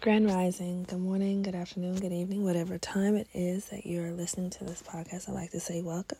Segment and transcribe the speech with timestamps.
[0.00, 4.48] Grand Rising, good morning, good afternoon, good evening, whatever time it is that you're listening
[4.48, 6.16] to this podcast, I'd like to say welcome.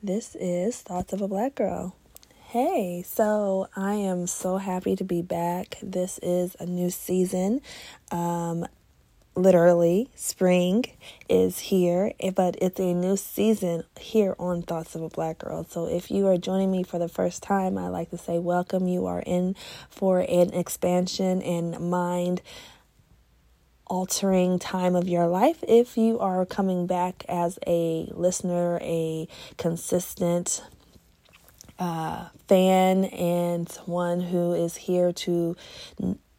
[0.00, 1.96] This is Thoughts of a Black Girl.
[2.44, 5.76] Hey, so I am so happy to be back.
[5.82, 7.62] This is a new season.
[8.12, 8.64] Um,
[9.34, 10.84] literally, spring
[11.28, 15.64] is here, but it's a new season here on Thoughts of a Black Girl.
[15.64, 18.88] So if you are joining me for the first time, I'd like to say welcome.
[18.88, 19.56] You are in
[19.88, 22.42] for an expansion and mind
[23.86, 30.62] altering time of your life if you are coming back as a listener, a consistent
[31.78, 35.56] uh, fan, and one who is here to.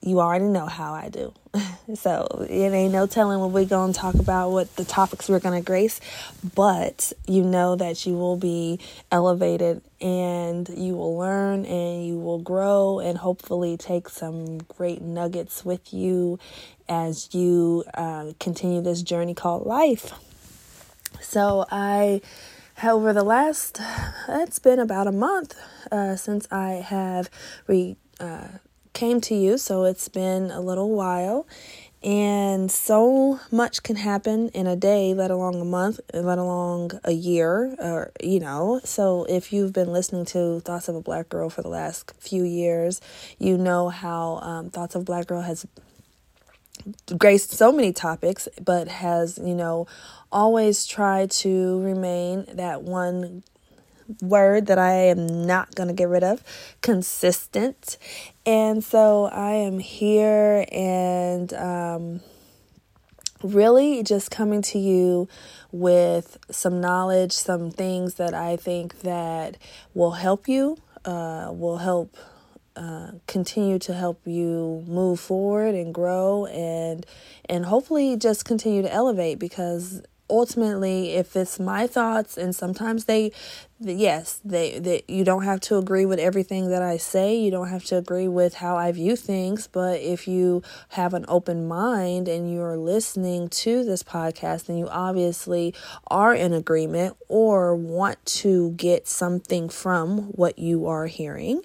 [0.05, 1.33] You already know how I do.
[1.95, 5.39] so it ain't no telling what we're going to talk about, what the topics we're
[5.39, 6.01] going to grace,
[6.55, 8.79] but you know that you will be
[9.11, 15.63] elevated and you will learn and you will grow and hopefully take some great nuggets
[15.63, 16.37] with you
[16.89, 20.11] as you uh, continue this journey called life.
[21.21, 22.19] So, I,
[22.83, 23.79] over the last,
[24.27, 25.55] it's been about a month
[25.91, 27.29] uh, since I have
[27.67, 28.47] re, uh,
[28.93, 31.47] came to you, so it's been a little while.
[32.03, 37.13] And so much can happen in a day, let alone a month, let alone a
[37.13, 38.81] year, or you know.
[38.83, 42.43] So, if you've been listening to Thoughts of a Black Girl for the last few
[42.43, 42.99] years,
[43.39, 45.65] you know how um, Thoughts of a Black Girl has
[47.17, 49.87] graced so many topics, but has, you know,
[50.31, 53.43] always tried to remain that one
[54.21, 56.43] word that I am not going to get rid of
[56.81, 57.97] consistent.
[58.45, 62.21] And so I am here and um,
[63.41, 65.27] really just coming to you
[65.71, 69.57] with some knowledge, some things that I think that
[69.93, 72.15] will help you, uh, will help
[72.75, 77.05] uh, continue to help you move forward and grow and
[77.45, 83.31] and hopefully just continue to elevate because ultimately if it's my thoughts and sometimes they
[83.85, 87.35] yes they, they you don't have to agree with everything that i say.
[87.35, 89.67] You don't have to agree with how i view things.
[89.67, 94.87] But if you have an open mind and you're listening to this podcast then you
[94.89, 95.73] obviously
[96.07, 101.63] are in agreement or want to get something from what you are hearing.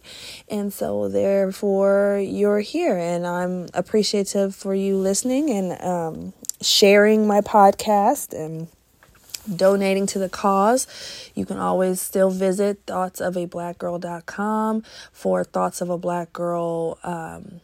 [0.49, 2.97] And so therefore you're here.
[2.97, 8.69] And i'm appreciative for you listening and um, sharing my podcast and
[9.57, 10.87] donating to the cause.
[11.35, 14.83] You can always still visit thoughtsofablackgirl.com
[15.13, 17.61] for Thoughts of a Black Girl um,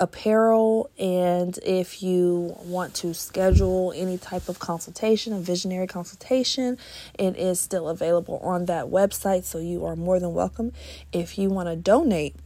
[0.00, 0.90] apparel.
[0.98, 6.78] And if you want to schedule any type of consultation, a visionary consultation,
[7.18, 9.44] it is still available on that website.
[9.44, 10.72] So you are more than welcome.
[11.12, 12.36] If you want to donate,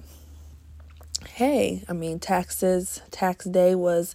[1.28, 4.14] hey, I mean, taxes, tax day was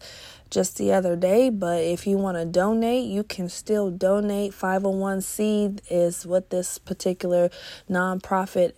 [0.50, 1.50] just the other day.
[1.50, 4.54] But if you want to donate, you can still donate.
[4.54, 7.50] 501c is what this particular
[7.90, 8.74] nonprofit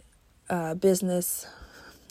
[0.49, 1.45] uh, business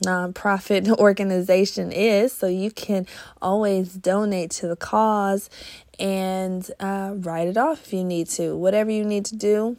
[0.04, 2.32] nonprofit organization is.
[2.32, 3.06] So you can
[3.42, 5.50] always donate to the cause
[5.98, 8.56] and uh, write it off if you need to.
[8.56, 9.76] Whatever you need to do,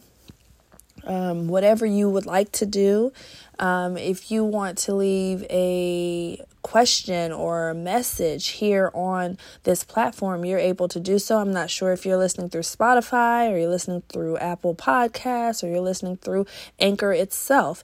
[1.06, 3.12] um, whatever you would like to do.
[3.58, 10.60] Um, if you want to leave a question or message here on this platform, you're
[10.60, 11.40] able to do so.
[11.40, 15.68] I'm not sure if you're listening through Spotify or you're listening through Apple Podcasts or
[15.68, 16.46] you're listening through
[16.80, 17.84] Anchor itself.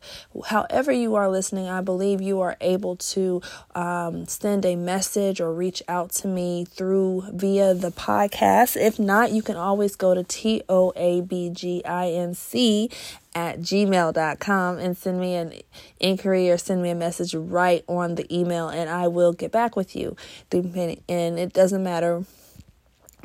[0.49, 3.41] However, you are listening, I believe you are able to
[3.73, 8.79] um, send a message or reach out to me through via the podcast.
[8.79, 12.91] If not, you can always go to T O A B G I N C
[13.35, 15.53] at gmail.com and send me an
[15.99, 19.75] inquiry or send me a message right on the email and I will get back
[19.75, 20.15] with you.
[20.51, 22.23] And it doesn't matter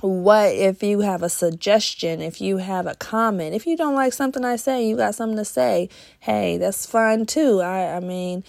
[0.01, 4.13] what if you have a suggestion, if you have a comment, if you don't like
[4.13, 5.89] something I say, you got something to say,
[6.21, 7.61] hey, that's fine too.
[7.61, 8.43] I, I mean,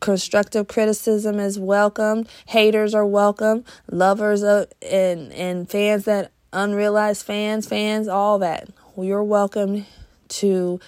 [0.00, 2.26] constructive criticism is welcome.
[2.46, 3.64] Haters are welcome.
[3.90, 8.68] Lovers of, and, and fans that unrealized fans, fans, all that.
[8.96, 9.84] You're welcome
[10.28, 10.80] to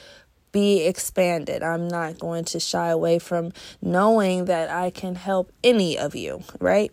[0.52, 1.62] be expanded.
[1.62, 3.52] I'm not going to shy away from
[3.82, 6.92] knowing that I can help any of you, right?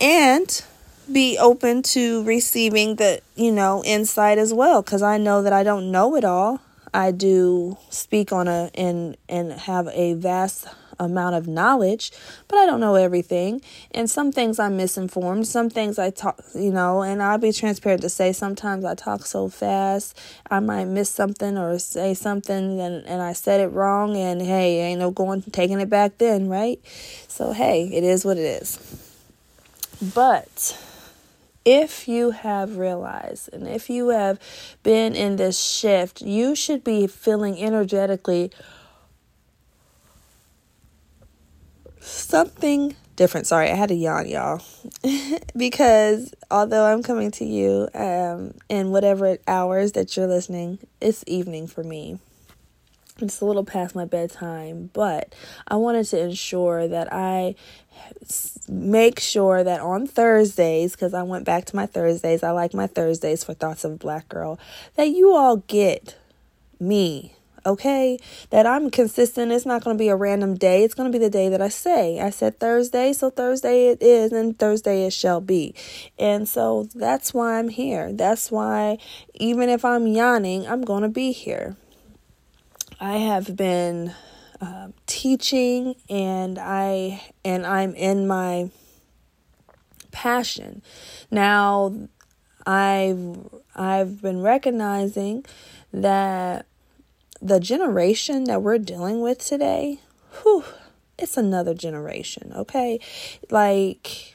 [0.00, 0.64] And
[1.10, 5.62] be open to receiving the, you know, insight as well cuz I know that I
[5.62, 6.60] don't know it all.
[6.92, 10.66] I do speak on a and and have a vast
[10.98, 12.12] amount of knowledge,
[12.48, 13.60] but I don't know everything.
[13.92, 15.46] And some things I'm misinformed.
[15.46, 19.26] Some things I talk, you know, and I'll be transparent to say sometimes I talk
[19.26, 20.18] so fast,
[20.50, 24.16] I might miss something or say something and, and I said it wrong.
[24.16, 26.80] And hey, ain't no going taking it back then, right?
[27.28, 28.78] So, hey, it is what it is.
[30.00, 30.78] But
[31.64, 34.38] if you have realized and if you have
[34.82, 38.50] been in this shift, you should be feeling energetically
[42.00, 43.46] something different.
[43.46, 44.62] Sorry, I had to yawn, y'all.
[45.56, 51.66] because although I'm coming to you um, in whatever hours that you're listening, it's evening
[51.66, 52.18] for me.
[53.20, 55.34] It's a little past my bedtime, but
[55.66, 57.56] I wanted to ensure that I
[58.68, 62.86] make sure that on Thursdays, because I went back to my Thursdays, I like my
[62.86, 64.58] Thursdays for Thoughts of a Black Girl,
[64.94, 66.16] that you all get
[66.78, 68.18] me okay?
[68.50, 69.52] That I'm consistent.
[69.52, 70.84] It's not going to be a random day.
[70.84, 72.20] It's going to be the day that I say.
[72.20, 75.74] I said Thursday, so Thursday it is, and Thursday it shall be.
[76.18, 78.12] And so that's why I'm here.
[78.12, 78.98] That's why,
[79.34, 81.76] even if I'm yawning, I'm going to be here.
[83.00, 84.12] I have been
[84.60, 88.70] uh, teaching, and I and I'm in my
[90.10, 90.82] passion
[91.30, 91.94] now.
[92.66, 95.46] I've I've been recognizing
[95.92, 96.66] that
[97.40, 100.00] the generation that we're dealing with today,
[100.42, 100.64] whew,
[101.18, 103.00] it's another generation, okay?
[103.50, 104.34] Like,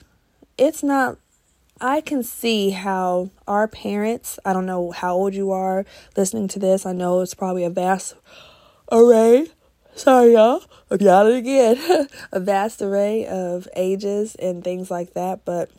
[0.58, 1.18] it's not,
[1.82, 5.86] I can see how our parents, I don't know how old you are
[6.16, 6.86] listening to this.
[6.86, 8.16] I know it's probably a vast
[8.92, 9.48] array.
[9.96, 10.64] Sorry, y'all.
[10.90, 12.08] I'm yawning again.
[12.32, 15.70] a vast array of ages and things like that, but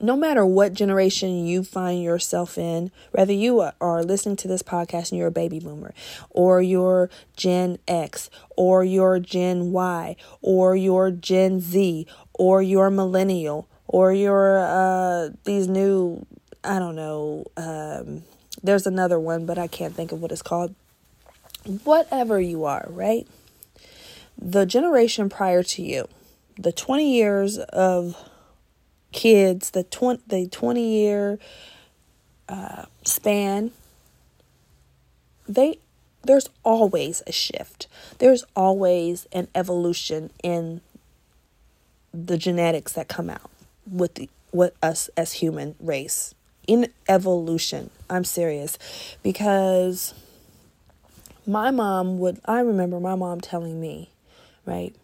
[0.00, 5.10] no matter what generation you find yourself in, whether you are listening to this podcast
[5.10, 5.92] and you're a baby boomer,
[6.30, 13.68] or you're Gen X, or you're Gen Y, or you're Gen Z, or you're millennial,
[13.86, 16.24] or you're uh, these new,
[16.62, 18.22] I don't know, um,
[18.62, 20.74] there's another one, but I can't think of what it's called.
[21.84, 23.26] Whatever you are, right?
[24.40, 26.08] The generation prior to you,
[26.56, 28.16] the 20 years of
[29.12, 31.38] kids, the 20, the 20 year
[32.48, 33.72] uh, span,
[35.48, 35.78] they
[36.24, 37.86] there's always a shift.
[38.18, 40.80] There's always an evolution in
[42.12, 43.50] the genetics that come out
[43.90, 46.34] with the, with us as human race.
[46.66, 48.78] In evolution, I'm serious
[49.22, 50.12] because
[51.46, 54.10] my mom would I remember my mom telling me,
[54.66, 54.94] right?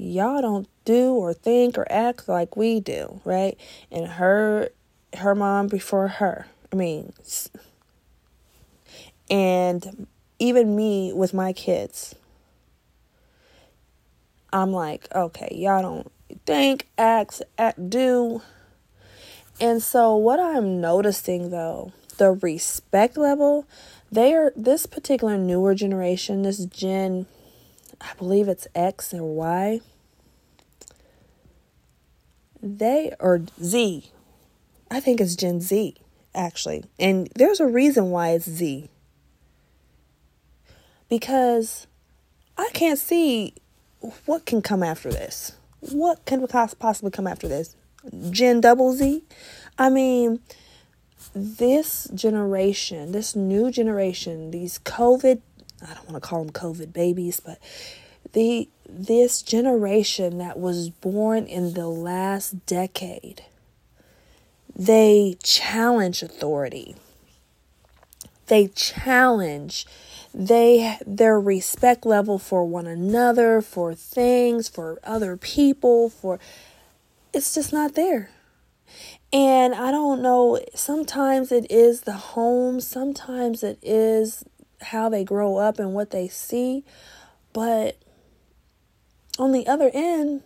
[0.00, 3.58] Y'all don't do or think or act like we do, right?
[3.90, 4.70] And her
[5.16, 6.46] her mom before her.
[6.72, 7.12] I mean,
[9.28, 10.06] and
[10.38, 12.14] even me with my kids.
[14.52, 16.12] I'm like, okay, y'all don't
[16.44, 18.42] think, act, act, do.
[19.60, 23.66] And so what I'm noticing though, the respect level,
[24.10, 27.26] they are this particular newer generation, this gen
[28.00, 29.80] I believe it's X or Y
[32.62, 34.10] they or Z.
[34.90, 35.96] I think it's Gen Z
[36.34, 36.84] actually.
[36.98, 38.88] And there's a reason why it's Z.
[41.08, 41.86] Because
[42.56, 43.54] I can't see
[44.26, 45.56] what can come after this.
[45.80, 47.74] What can possibly come after this?
[48.30, 49.24] Gen double Z?
[49.78, 50.40] I mean,
[51.34, 55.40] this generation, this new generation, these COVID,
[55.82, 57.58] I don't want to call them COVID babies, but
[58.32, 63.44] the this generation that was born in the last decade
[64.80, 66.96] they challenge authority.
[68.46, 69.86] They challenge
[70.32, 76.38] they their respect level for one another for things for other people for
[77.34, 78.30] it's just not there.
[79.32, 84.44] And i don't know sometimes it is the home sometimes it is
[84.82, 86.84] how they grow up and what they see
[87.52, 87.96] but
[89.38, 90.42] on the other end,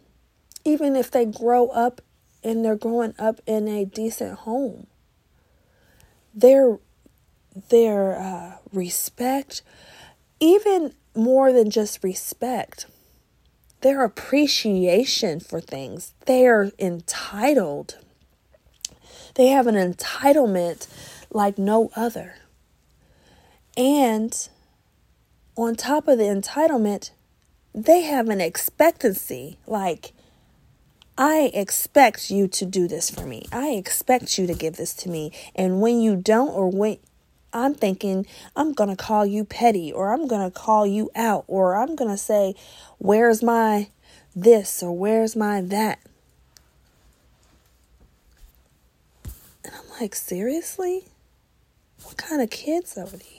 [0.64, 2.00] even if they grow up
[2.42, 4.86] and they're growing up in a decent home,
[6.34, 6.78] their
[7.68, 9.62] their uh, respect,
[10.40, 12.86] even more than just respect,
[13.82, 17.98] their appreciation for things, they're entitled.
[19.36, 20.88] They have an entitlement
[21.30, 22.36] like no other.
[23.76, 24.48] And
[25.56, 27.10] on top of the entitlement,
[27.74, 30.12] they have an expectancy like
[31.16, 33.46] I expect you to do this for me.
[33.52, 35.30] I expect you to give this to me.
[35.54, 36.98] And when you don't, or when
[37.52, 38.26] I'm thinking,
[38.56, 41.94] I'm going to call you petty, or I'm going to call you out, or I'm
[41.94, 42.54] going to say,
[42.98, 43.88] Where's my
[44.34, 46.00] this, or where's my that?
[49.64, 51.04] And I'm like, Seriously?
[52.02, 53.33] What kind of kids are these?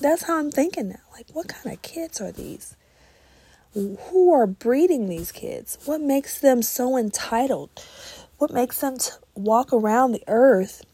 [0.00, 0.96] That's how I'm thinking now.
[1.12, 2.76] Like, what kind of kids are these?
[3.74, 5.78] who are breeding these kids?
[5.84, 7.70] What makes them so entitled?
[8.38, 10.84] What makes them t- walk around the earth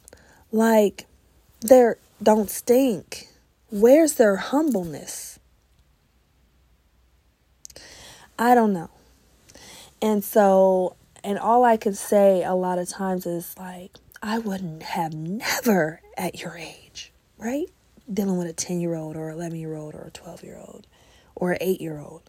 [0.53, 1.07] like
[1.61, 3.29] they don't stink?
[3.71, 5.39] Where's their humbleness?
[8.39, 8.91] I don't know.
[10.03, 14.83] And so, and all I could say a lot of times is like, I wouldn't
[14.83, 17.71] have never at your age, right?
[18.13, 20.87] Dealing with a 10 year old or 11 year old or a 12 year old
[21.35, 22.23] or an 8 year old.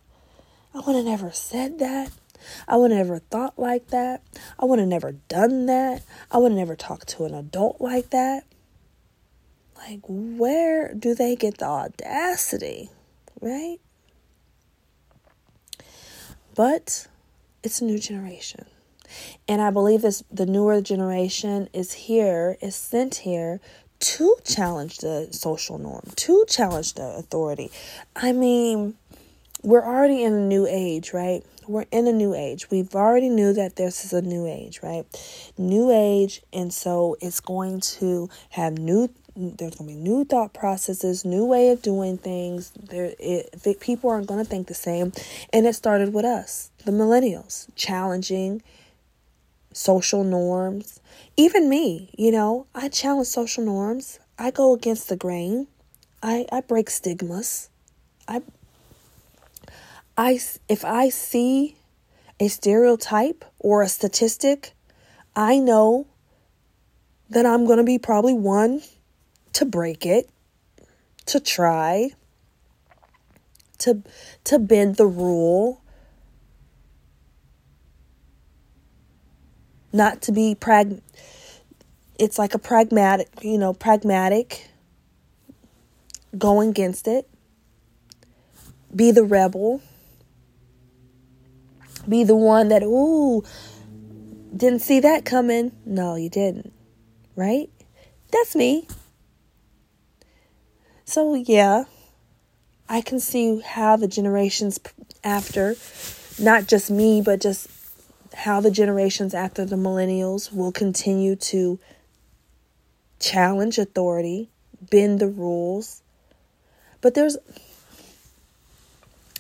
[0.74, 2.12] I would have never said that.
[2.68, 4.22] I would have never thought like that.
[4.60, 6.04] I would have never done that.
[6.32, 8.44] I would have never talked to an adult like that.
[9.76, 12.90] Like, where do they get the audacity,
[13.42, 13.78] right?
[16.56, 17.08] But
[17.64, 18.66] it's a new generation.
[19.48, 23.62] And I believe this the newer generation is here, is sent here
[24.00, 27.72] to challenge the social norm, to challenge the authority.
[28.16, 28.96] I mean,
[29.64, 31.44] we're already in a new age, right?
[31.68, 32.70] We're in a new age.
[32.72, 35.06] We've already knew that this is a new age, right?
[35.58, 40.54] New age, and so it's going to have new there's going to be new thought
[40.54, 42.72] processes, new way of doing things.
[42.72, 45.14] There, it, people aren't going to think the same,
[45.54, 48.64] and it started with us, the millennials, challenging
[49.74, 51.00] social norms.
[51.40, 54.20] Even me, you know, I challenge social norms.
[54.40, 55.68] I go against the grain.
[56.24, 57.70] I I break stigmas.
[58.28, 58.42] I
[60.18, 61.76] I if I see
[62.40, 64.74] a stereotype or a statistic,
[65.36, 66.08] I know
[67.30, 68.82] that I'm going to be probably one
[69.54, 70.28] to break it,
[71.28, 72.12] to try,
[73.78, 74.02] to
[74.46, 75.82] to bend the rule,
[79.94, 81.02] not to be prag
[82.20, 84.70] it's like a pragmatic, you know, pragmatic
[86.38, 87.30] going against it.
[88.96, 89.82] Be the rebel.
[92.08, 93.44] Be the one that ooh
[94.56, 95.72] didn't see that coming.
[95.86, 96.74] No, you didn't.
[97.36, 97.70] Right?
[98.32, 98.88] That's me.
[101.06, 101.84] So, yeah,
[102.90, 104.80] I can see how the generations
[105.24, 105.76] after,
[106.40, 107.70] not just me, but just
[108.38, 111.80] how the generations after the millennials will continue to
[113.20, 114.48] challenge authority,
[114.92, 116.04] bend the rules.
[117.02, 117.36] But there's,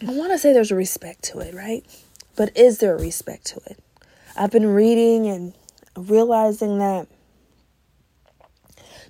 [0.01, 1.86] I want to say there's a respect to it, right?
[2.36, 3.77] But is there a respect to it?
[4.36, 5.54] I've been reading and
[5.96, 7.08] realizing that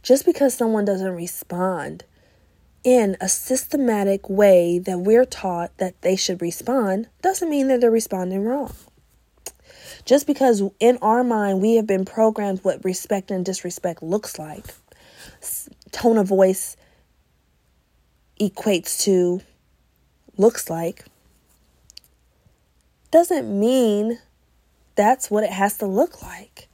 [0.04, 2.04] just because someone doesn't respond
[2.84, 7.90] in a systematic way that we're taught that they should respond doesn't mean that they're
[7.90, 8.74] responding wrong.
[10.08, 14.64] Just because in our mind we have been programmed what respect and disrespect looks like,
[15.92, 16.78] tone of voice
[18.40, 19.42] equates to
[20.38, 21.04] looks like,
[23.12, 24.18] doesn't mean
[24.96, 26.70] that's what it has to look like.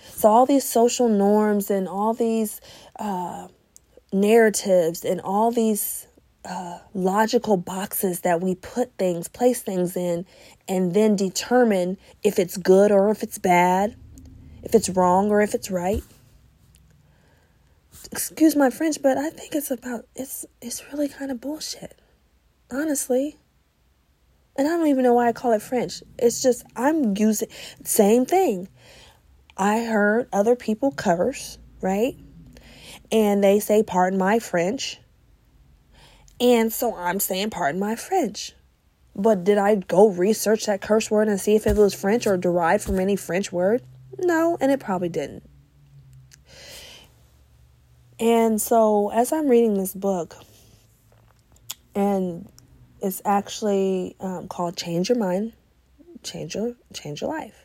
[0.00, 2.60] So, all these social norms and all these
[3.00, 3.48] uh,
[4.12, 6.06] narratives and all these
[6.44, 10.24] uh, logical boxes that we put things, place things in,
[10.70, 13.94] and then determine if it's good or if it's bad,
[14.62, 16.02] if it's wrong or if it's right.
[18.10, 22.00] Excuse my French, but I think it's about it's it's really kind of bullshit.
[22.70, 23.36] Honestly.
[24.56, 26.02] And I don't even know why I call it French.
[26.18, 27.48] It's just I'm using
[27.84, 28.68] same thing.
[29.58, 32.16] I heard other people curse, right?
[33.12, 34.98] and they say, Pardon my French.
[36.40, 38.54] And so I'm saying, Pardon my French.
[39.14, 42.36] But did I go research that curse word and see if it was French or
[42.36, 43.82] derived from any French word?
[44.18, 45.42] No, and it probably didn't.
[48.18, 50.36] And so as I'm reading this book,
[51.94, 52.48] and
[53.00, 55.52] it's actually um, called Change Your Mind,
[56.22, 57.64] Change Your Change Your Life.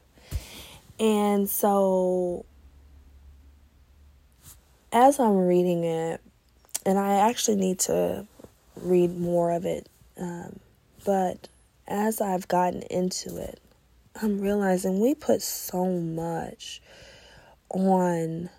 [1.00, 2.46] And so
[4.94, 6.22] as I'm reading it,
[6.86, 8.26] and I actually need to
[8.78, 10.60] read more of it, um,
[11.06, 11.48] but
[11.88, 13.62] as I've gotten into it,
[14.22, 16.82] I'm realizing we put so much
[17.70, 18.50] on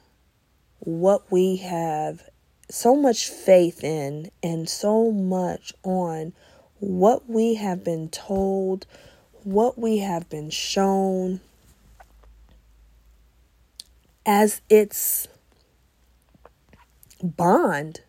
[0.78, 2.22] what we have
[2.70, 6.32] so much faith in and so much on
[6.78, 8.86] what we have been told,
[9.44, 11.40] what we have been shown
[14.24, 15.28] as it's
[17.22, 18.00] bond,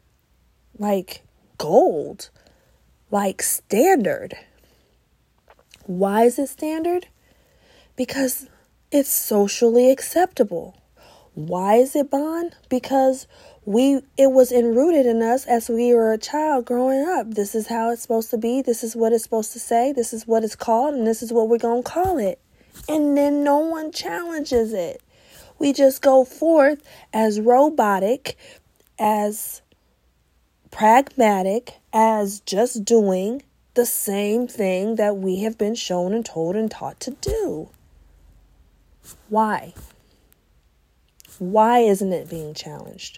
[0.77, 1.21] like
[1.57, 2.29] gold,
[3.11, 4.35] like standard.
[5.85, 7.07] Why is it standard?
[7.95, 8.47] Because
[8.91, 10.77] it's socially acceptable.
[11.33, 12.55] Why is it bond?
[12.69, 13.27] Because
[13.63, 17.35] we it was enrooted in us as we were a child growing up.
[17.35, 18.61] This is how it's supposed to be.
[18.61, 19.91] This is what it's supposed to say.
[19.91, 22.39] This is what it's called and this is what we're going to call it.
[22.89, 25.01] And then no one challenges it.
[25.59, 26.81] We just go forth
[27.13, 28.37] as robotic,
[28.99, 29.61] as
[30.77, 33.41] pragmatic, as just doing
[33.73, 37.67] the same thing that we have been shown and told and taught to do.
[39.27, 39.73] Why?
[41.39, 43.17] Why isn't it being challenged?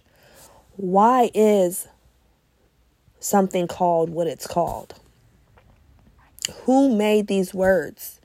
[0.78, 1.90] Why is
[3.20, 4.96] something called what it's called?
[6.64, 8.22] Who made these words?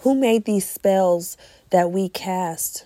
[0.00, 1.38] Who made these spells
[1.70, 2.84] that we cast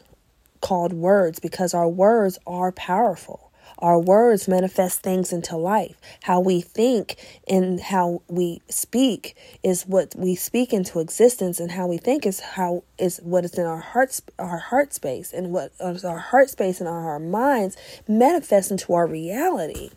[0.60, 1.40] called words?
[1.40, 3.51] Because our words are powerful.
[3.82, 5.96] Our words manifest things into life.
[6.22, 7.16] How we think
[7.48, 12.38] and how we speak is what we speak into existence, and how we think is
[12.38, 16.48] how is what is in our hearts, our heart space, and what is our heart
[16.48, 19.90] space and our minds manifest into our reality.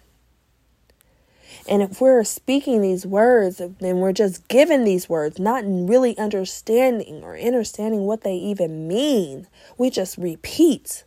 [1.70, 7.24] And if we're speaking these words, then we're just given these words, not really understanding
[7.24, 9.46] or understanding what they even mean.
[9.78, 11.04] We just repeat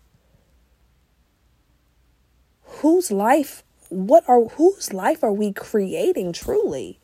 [2.68, 6.98] whose life what are whose life are we creating truly?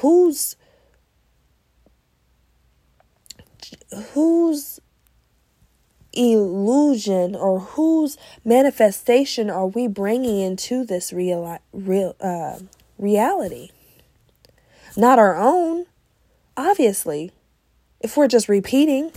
[0.00, 0.56] Whose
[4.12, 4.80] whose
[6.12, 12.58] illusion or whose manifestation are we bringing into this real, real uh,
[12.98, 13.70] reality?
[14.96, 15.86] Not our own
[16.56, 17.32] obviously
[18.00, 19.12] if we're just repeating.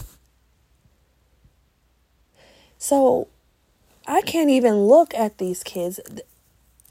[2.77, 3.27] So
[4.09, 5.99] I can't even look at these kids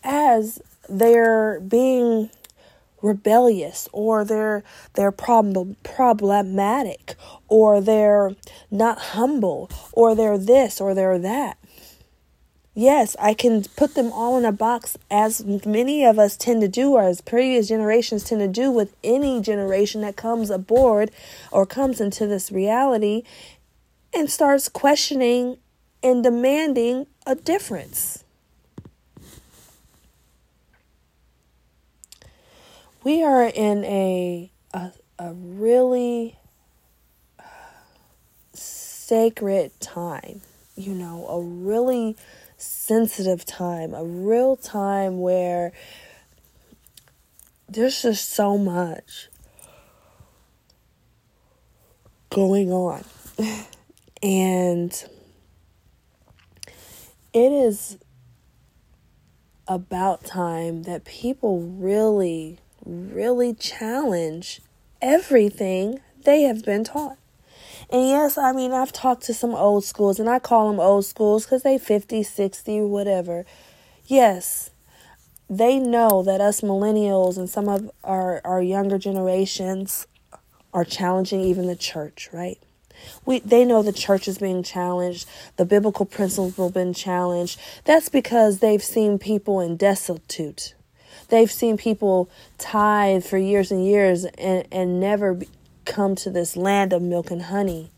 [0.04, 2.30] as they're being
[3.02, 4.62] rebellious or they're
[4.94, 7.16] they're prob- problematic
[7.48, 8.36] or they're
[8.70, 11.58] not humble or they're this or they're that.
[12.72, 16.68] Yes, I can put them all in a box as many of us tend to
[16.68, 21.10] do or as previous generations tend to do with any generation that comes aboard
[21.50, 23.24] or comes into this reality
[24.14, 25.58] and starts questioning
[26.02, 28.24] and demanding a difference.
[33.04, 36.36] We are in a a, a really
[38.52, 40.42] sacred time,
[40.76, 42.16] you know, a really
[42.58, 45.72] sensitive time, a real time where
[47.68, 49.28] there's just so much
[52.30, 53.04] going on.
[54.22, 55.04] and
[57.32, 57.98] it is
[59.66, 64.60] about time that people really, really challenge
[65.02, 67.18] everything they have been taught.
[67.90, 71.04] And yes, I mean, I've talked to some old schools, and I call them old
[71.04, 73.46] schools because they 50, 60, whatever.
[74.06, 74.70] Yes,
[75.48, 80.06] they know that us millennials and some of our, our younger generations
[80.74, 82.58] are challenging even the church, right?
[83.24, 87.58] We they know the church is being challenged, the biblical principles have been challenged.
[87.84, 90.74] That's because they've seen people in destitute.
[91.28, 95.40] They've seen people tithe for years and years and, and never
[95.84, 97.90] come to this land of milk and honey.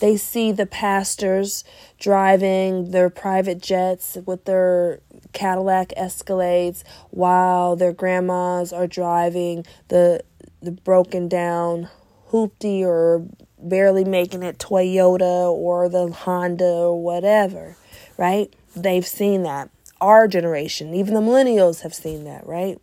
[0.00, 1.64] They see the pastors
[1.98, 5.00] driving their private jets with their
[5.32, 10.22] Cadillac Escalades while their grandmas are driving the
[10.60, 11.88] the broken down
[12.30, 13.26] hoopty or
[13.58, 17.76] barely making it Toyota or the Honda or whatever,
[18.16, 18.52] right?
[18.76, 19.70] They've seen that.
[20.00, 22.80] Our generation, even the millennials have seen that, right?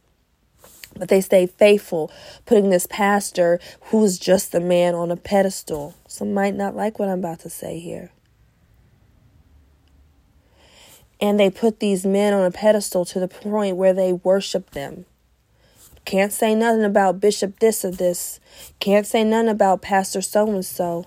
[0.98, 2.12] But they stay faithful,
[2.46, 5.96] putting this pastor who's just a man on a pedestal.
[6.08, 8.12] Some might not like what I'm about to say here.
[11.22, 15.06] And they put these men on a pedestal to the point where they worship them
[16.06, 18.40] can't say nothing about Bishop this or this.
[18.80, 21.06] Can't say nothing about Pastor so and so.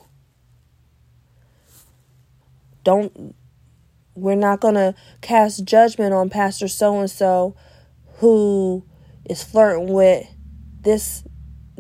[2.83, 3.35] Don't,
[4.15, 7.55] we're not going to cast judgment on Pastor so and so
[8.17, 8.85] who
[9.29, 10.27] is flirting with
[10.81, 11.23] this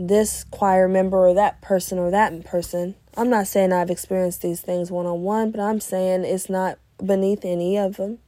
[0.00, 2.94] this choir member or that person or that person.
[3.16, 6.78] I'm not saying I've experienced these things one on one, but I'm saying it's not
[7.04, 8.20] beneath any of them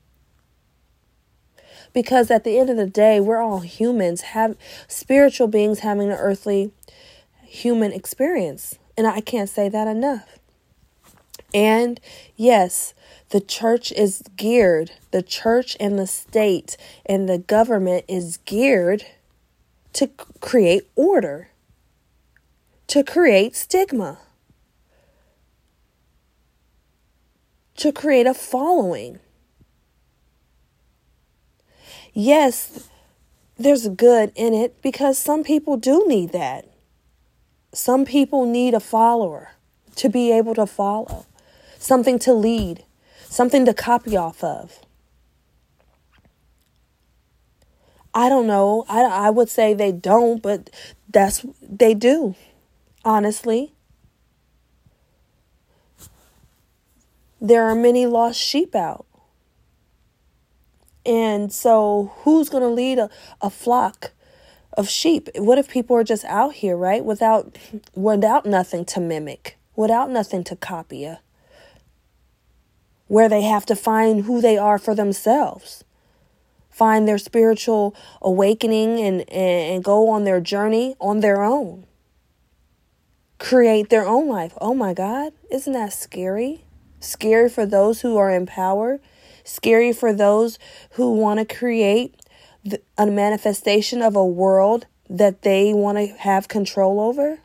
[1.92, 4.56] because at the end of the day, we're all humans, have
[4.88, 6.72] spiritual beings having an earthly
[7.42, 8.78] human experience.
[8.96, 10.38] And I can't say that enough.
[11.52, 12.00] And
[12.36, 12.94] yes,
[13.30, 16.76] the church is geared, the church and the state
[17.06, 19.04] and the government is geared
[19.94, 20.08] to
[20.40, 21.48] create order,
[22.86, 24.18] to create stigma.
[27.80, 29.18] to create a following.
[32.12, 32.88] Yes,
[33.58, 36.66] there's good in it because some people do need that.
[37.72, 39.52] Some people need a follower
[39.96, 41.26] to be able to follow,
[41.78, 42.84] something to lead,
[43.28, 44.80] something to copy off of.
[48.12, 48.84] I don't know.
[48.88, 50.68] I, I would say they don't, but
[51.08, 52.34] that's they do,
[53.04, 53.72] honestly.
[57.40, 59.06] There are many lost sheep out.
[61.06, 63.10] And so, who's going to lead a,
[63.40, 64.12] a flock
[64.76, 65.28] of sheep?
[65.36, 67.04] What if people are just out here, right?
[67.04, 67.56] Without
[67.94, 71.10] without nothing to mimic, without nothing to copy,
[73.08, 75.84] where they have to find who they are for themselves
[76.80, 81.84] find their spiritual awakening and, and, and go on their journey on their own.
[83.38, 84.56] Create their own life.
[84.62, 86.64] Oh my God, isn't that scary?
[86.98, 88.98] Scary for those who are in power,
[89.44, 90.58] scary for those
[90.92, 92.16] who want to create
[92.98, 97.38] a manifestation of a world that they want to have control over.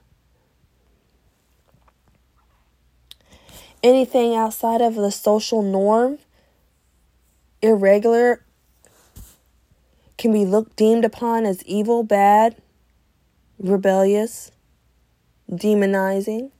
[3.81, 6.17] Anything outside of the social norm,
[7.61, 8.43] irregular
[10.17, 12.55] can be looked deemed upon as evil, bad,
[13.59, 14.51] rebellious,
[15.51, 16.51] demonizing.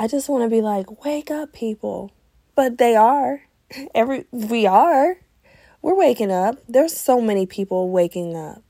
[0.00, 2.12] I just want to be like, wake up, people.
[2.54, 3.42] But they are.
[3.94, 5.18] Every we are.
[5.82, 6.58] We're waking up.
[6.68, 8.62] There's so many people waking up.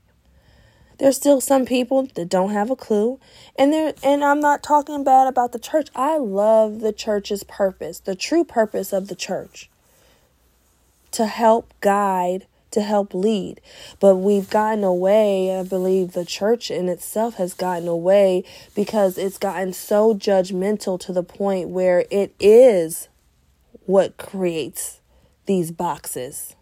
[0.97, 3.19] There's still some people that don't have a clue.
[3.57, 5.89] And there and I'm not talking bad about the church.
[5.95, 9.69] I love the church's purpose, the true purpose of the church
[11.11, 13.61] to help guide, to help lead.
[13.99, 18.43] But we've gotten away, I believe the church in itself has gotten away
[18.75, 23.09] because it's gotten so judgmental to the point where it is
[23.85, 25.01] what creates
[25.45, 26.55] these boxes.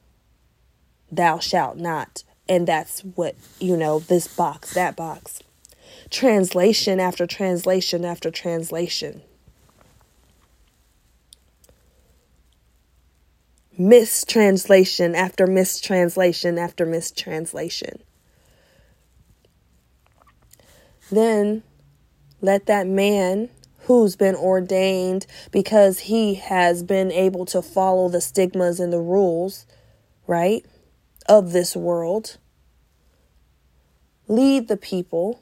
[1.11, 2.23] Thou shalt not.
[2.49, 5.41] And that's what, you know, this box, that box.
[6.09, 9.21] Translation after translation after translation.
[13.77, 18.01] Mistranslation after mistranslation after mistranslation.
[21.11, 21.63] Then
[22.41, 23.49] let that man
[23.81, 29.65] who's been ordained because he has been able to follow the stigmas and the rules,
[30.25, 30.65] right,
[31.29, 32.37] of this world,
[34.27, 35.41] lead the people.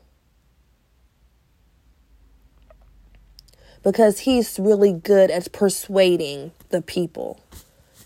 [3.82, 7.40] Because he's really good at persuading the people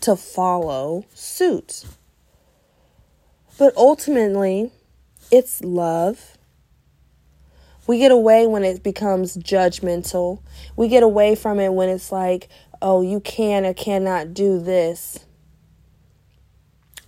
[0.00, 1.84] to follow suit.
[3.58, 4.72] But ultimately,
[5.30, 6.38] it's love.
[7.86, 10.40] We get away when it becomes judgmental.
[10.76, 12.48] We get away from it when it's like,
[12.80, 15.18] oh, you can or cannot do this.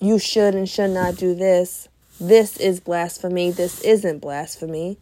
[0.01, 1.89] You should and should not do this.
[2.21, 3.51] This is blasphemy.
[3.53, 4.99] This isn't blasphemy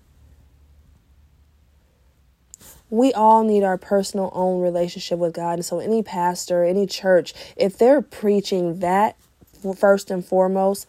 [2.90, 5.54] we all need our personal own relationship with God.
[5.54, 9.16] And so, any pastor, any church, if they're preaching that
[9.76, 10.86] first and foremost,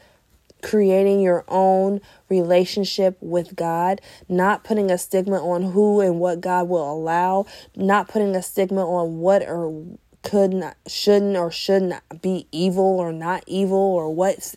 [0.62, 6.70] creating your own relationship with God, not putting a stigma on who and what God
[6.70, 9.86] will allow, not putting a stigma on what or
[10.24, 14.56] could not, shouldn't or should not be evil or not evil or what's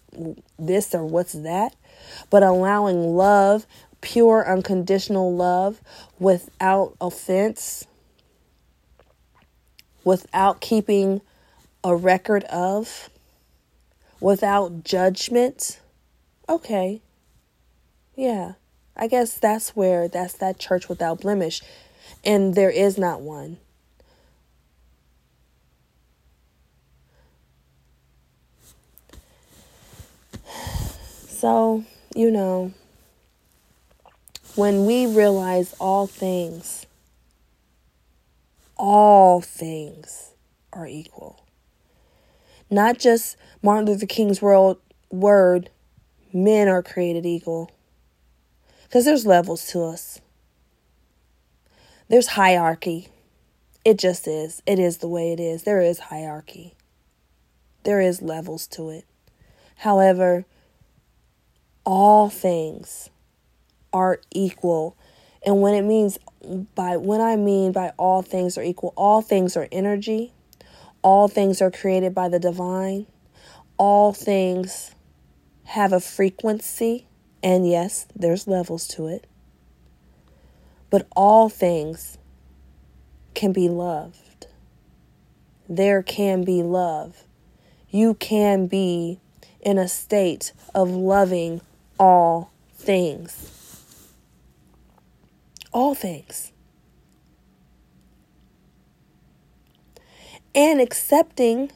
[0.59, 1.75] this or what's that,
[2.31, 3.67] but allowing love,
[4.05, 5.81] pure, unconditional love
[6.19, 7.87] without offense,
[10.05, 11.23] without keeping
[11.83, 13.09] a record of,
[14.21, 15.81] without judgment.
[16.49, 17.01] Okay.
[18.15, 18.53] Yeah.
[18.95, 21.63] I guess that's where that's that church without blemish.
[22.25, 23.57] And there is not one.
[31.27, 32.73] So, you know,
[34.55, 36.87] when we realize all things,
[38.77, 40.31] all things
[40.73, 41.45] are equal.
[42.71, 44.79] Not just Martin Luther King's world
[45.11, 45.71] word,
[46.33, 47.71] men are created equal.
[48.85, 50.21] Because there's levels to us.
[52.09, 53.09] There's hierarchy.
[53.85, 54.63] It just is.
[54.67, 55.65] It is the way it is.
[55.65, 56.75] There is hierarchy.
[57.83, 59.05] There is levels to it.
[59.79, 60.45] However,
[61.85, 63.11] all things
[63.95, 64.97] are equal.
[65.47, 66.19] And when it means
[66.75, 70.33] by when I mean by all things are equal, all things are energy.
[71.03, 73.07] All things are created by the divine.
[73.79, 74.95] All things
[75.65, 77.07] have a frequency,
[77.43, 79.27] and yes, there's levels to it.
[80.91, 82.19] But all things
[83.35, 84.47] can be loved.
[85.69, 87.25] There can be love.
[87.91, 89.19] You can be
[89.61, 91.61] in a state of loving
[91.99, 93.54] all things.
[95.75, 96.53] All things.
[100.55, 101.73] And accepting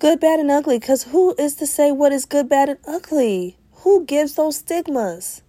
[0.00, 0.80] good, bad, and ugly.
[0.80, 3.56] Because who is to say what is good, bad, and ugly?
[3.82, 5.42] Who gives those stigmas?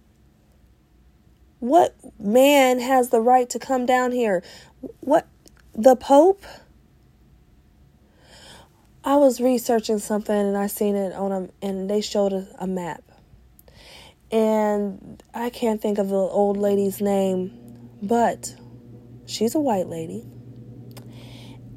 [1.58, 4.44] What man has the right to come down here?
[5.00, 5.26] What,
[5.74, 6.44] the Pope?
[9.02, 12.66] I was researching something and I seen it on a, and they showed a, a
[12.68, 13.02] map.
[14.30, 17.52] And I can't think of the old lady's name,
[18.02, 18.56] but
[19.26, 20.24] she's a white lady.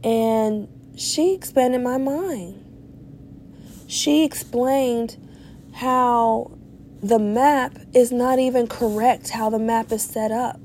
[0.03, 2.63] And she expanded my mind.
[3.88, 5.17] She explained
[5.73, 6.51] how
[7.01, 10.60] the map is not even correct, how the map is set up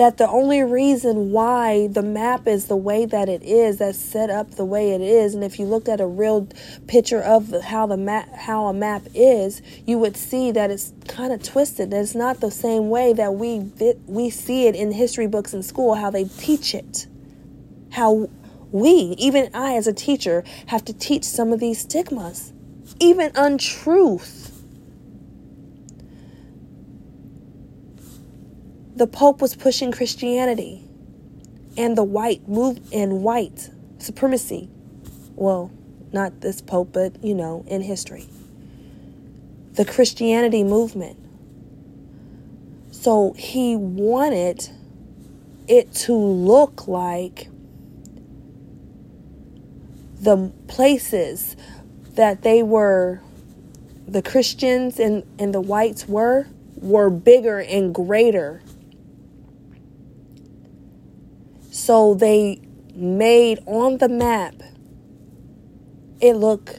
[0.00, 4.30] that the only reason why the map is the way that it is, that's set
[4.30, 6.48] up the way it is, and if you looked at a real
[6.86, 11.34] picture of how the map, how a map is, you would see that it's kind
[11.34, 11.90] of twisted.
[11.90, 13.58] That it's not the same way that we
[14.06, 17.06] we see it in history books in school, how they teach it,
[17.90, 18.30] how
[18.72, 22.54] we, even I as a teacher, have to teach some of these stigmas,
[23.00, 24.59] even untruth
[29.00, 30.84] the Pope was pushing Christianity
[31.78, 34.68] and the white move and white supremacy.
[35.36, 35.70] Well,
[36.12, 38.28] not this Pope, but you know, in history.
[39.72, 41.18] The Christianity movement.
[42.90, 44.68] So he wanted
[45.66, 47.48] it to look like
[50.20, 51.56] the places
[52.16, 53.22] that they were
[54.06, 58.60] the Christians and, and the whites were were bigger and greater
[61.80, 62.60] So they
[62.94, 64.54] made on the map
[66.20, 66.76] it look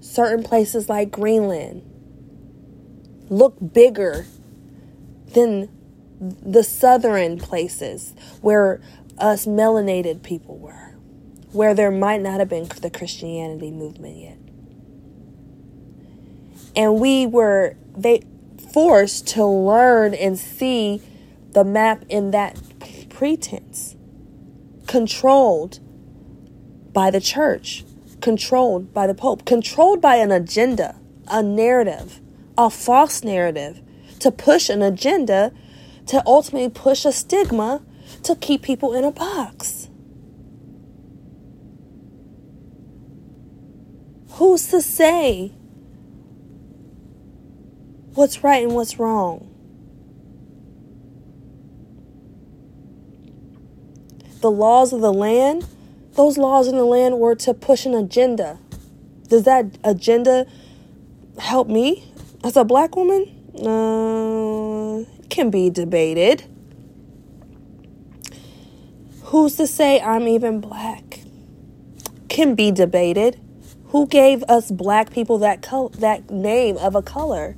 [0.00, 1.82] certain places like Greenland
[3.28, 4.24] look bigger
[5.34, 5.68] than
[6.18, 8.80] the southern places where
[9.18, 10.96] us melanated people were,
[11.52, 14.38] where there might not have been the Christianity movement yet.
[16.74, 18.22] And we were they
[18.72, 21.02] forced to learn and see
[21.50, 22.58] the map in that
[23.10, 23.94] pretense
[24.88, 25.78] controlled
[26.92, 27.84] by the church,
[28.20, 30.96] controlled by the Pope, controlled by an agenda,
[31.28, 32.20] a narrative,
[32.56, 33.80] a false narrative
[34.18, 35.52] to push an agenda
[36.06, 37.82] to ultimately push a stigma
[38.22, 39.88] to keep people in a box.
[44.32, 45.52] Who's to say
[48.14, 49.54] what's right and what's wrong?
[54.40, 55.66] The laws of the land,
[56.14, 58.58] those laws in the land were to push an agenda.
[59.28, 60.46] Does that agenda
[61.38, 62.10] help me
[62.44, 63.26] as a black woman?
[63.54, 66.44] Uh, can be debated.
[69.24, 71.20] Who's to say I'm even black?
[72.28, 73.38] Can be debated.
[73.88, 77.56] Who gave us black people that col- that name of a color?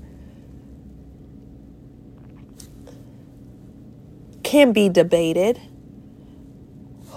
[4.43, 5.61] Can be debated.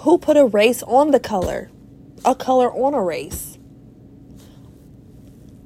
[0.04, 1.70] Who put a race on the color?
[2.26, 3.56] A color on a race?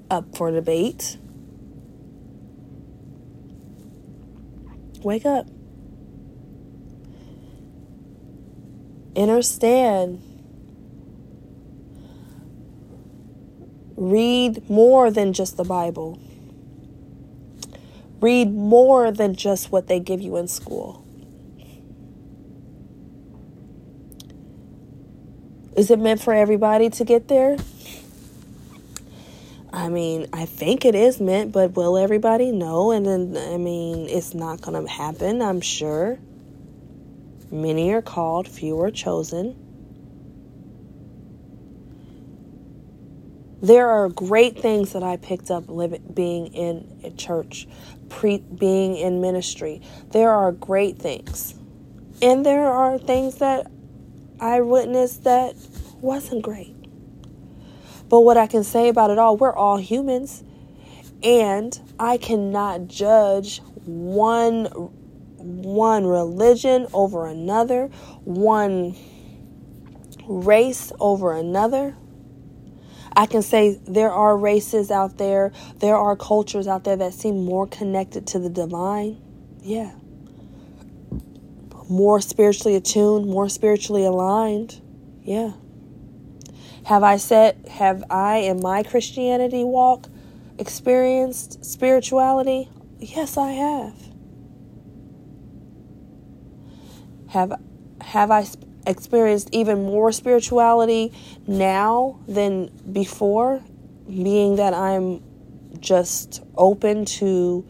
[0.08, 1.18] Up for debate.
[5.02, 5.48] Wake up.
[9.16, 10.22] Understand.
[13.96, 16.16] Read more than just the Bible.
[18.20, 21.07] Read more than just what they give you in school.
[25.78, 27.56] Is it meant for everybody to get there?
[29.72, 32.90] I mean, I think it is meant, but will everybody know?
[32.90, 36.18] And then, I mean, it's not going to happen, I'm sure.
[37.52, 39.54] Many are called, few are chosen.
[43.62, 47.68] There are great things that I picked up living, being in a church,
[48.08, 49.80] pre, being in ministry.
[50.10, 51.54] There are great things.
[52.20, 53.70] And there are things that
[54.40, 55.54] I witnessed that
[56.00, 56.74] wasn't great.
[58.08, 60.42] But what I can say about it all, we're all humans.
[61.22, 64.66] And I cannot judge one
[65.38, 67.86] one religion over another,
[68.24, 68.96] one
[70.26, 71.96] race over another.
[73.16, 77.44] I can say there are races out there, there are cultures out there that seem
[77.44, 79.20] more connected to the divine.
[79.62, 79.92] Yeah.
[81.88, 84.80] More spiritually attuned, more spiritually aligned.
[85.22, 85.52] Yeah.
[86.84, 90.08] Have I said, have I in my Christianity walk
[90.58, 92.70] experienced spirituality?
[92.98, 93.94] Yes, I have.
[97.28, 97.60] Have
[98.00, 98.46] have I
[98.86, 101.12] experienced even more spirituality
[101.46, 103.62] now than before,
[104.08, 105.22] being that I'm
[105.78, 107.68] just open to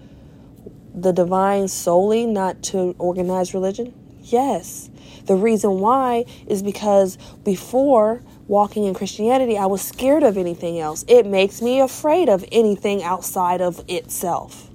[0.94, 3.97] the divine solely, not to organized religion?
[4.32, 4.90] Yes.
[5.24, 11.04] The reason why is because before walking in Christianity, I was scared of anything else.
[11.08, 14.70] It makes me afraid of anything outside of itself.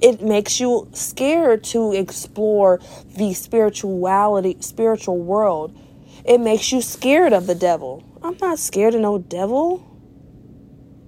[0.00, 2.80] It makes you scared to explore
[3.16, 5.78] the spirituality, spiritual world.
[6.24, 8.02] It makes you scared of the devil.
[8.22, 9.78] I'm not scared of no devil.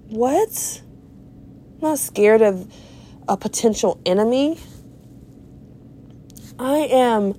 [0.07, 0.81] What?
[1.75, 2.73] I'm not scared of
[3.27, 4.59] a potential enemy.
[6.59, 7.35] I am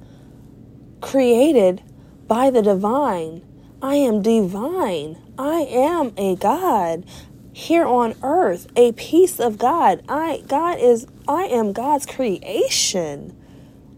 [1.01, 1.83] created
[2.27, 3.43] by the divine.
[3.81, 5.19] I am divine.
[5.39, 7.05] I am a God
[7.53, 10.03] here on earth, a piece of God.
[10.09, 13.31] I God is I am God's creation.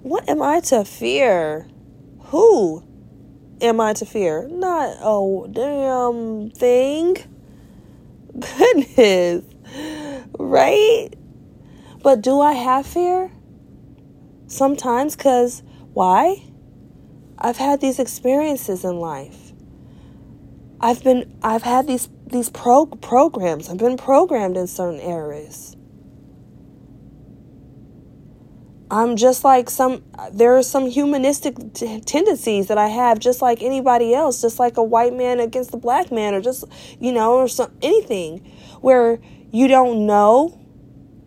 [0.02, 1.66] What am I to fear?
[2.26, 2.84] Who
[3.60, 4.48] am I to fear?
[4.48, 7.16] Not a damn thing.
[8.38, 9.44] Goodness.
[10.38, 11.10] Right?
[12.02, 13.30] But do I have fear?
[14.48, 16.42] Sometimes cuz why?
[17.38, 19.52] I've had these experiences in life.
[20.80, 23.68] I've been I've had these these pro- programs.
[23.68, 25.76] I've been programmed in certain areas.
[28.90, 33.62] I'm just like some there are some humanistic t- tendencies that I have just like
[33.62, 36.64] anybody else, just like a white man against the black man or just
[36.98, 38.38] you know or some anything
[38.80, 39.18] where
[39.52, 40.58] you don't know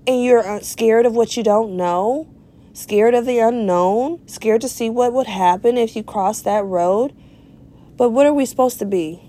[0.08, 2.28] and you're uh, scared of what you don't know
[2.74, 7.14] scared of the unknown, scared to see what would happen if you cross that road.
[7.98, 9.22] But what are we supposed to be?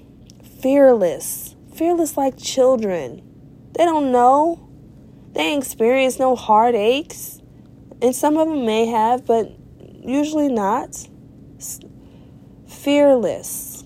[0.61, 1.57] Fearless.
[1.75, 3.23] Fearless like children.
[3.77, 4.69] They don't know.
[5.33, 7.43] They experience no heartaches.
[8.01, 11.09] And some of them may have, but usually not.
[12.67, 13.85] Fearless.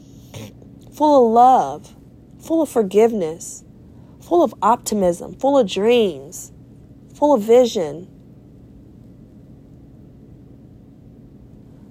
[0.95, 1.97] Full of love.
[2.40, 3.64] Full of forgiveness.
[4.23, 5.35] Full of optimism.
[5.35, 6.53] Full of dreams.
[7.14, 8.15] Full of vision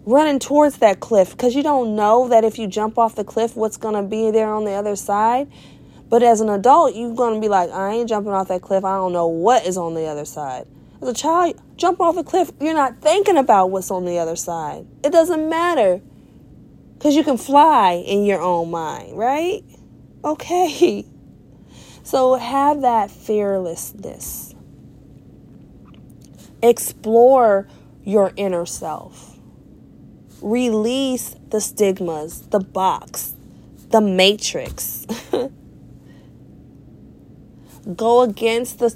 [0.05, 3.55] running towards that cliff because you don't know that if you jump off the cliff,
[3.55, 5.51] what's going to be there on the other side.
[6.07, 8.85] But as an adult, you're going to be like, I ain't jumping off that cliff.
[8.85, 10.67] I don't know what is on the other side.
[11.01, 14.35] As a child, jump off the cliff, you're not thinking about what's on the other
[14.35, 14.85] side.
[15.03, 16.01] It doesn't matter
[16.93, 19.63] because you can fly in your own mind, right?
[20.23, 21.05] Okay.
[22.03, 24.53] So have that fearlessness.
[26.61, 27.67] Explore
[28.03, 29.34] your inner self
[30.41, 33.33] Release the stigmas, the box,
[33.89, 35.05] the matrix.
[37.95, 38.89] Go against the,